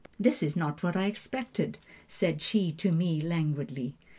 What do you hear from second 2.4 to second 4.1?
she to me languidly.